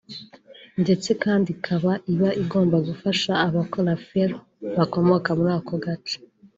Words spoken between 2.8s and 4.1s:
gufasha abakora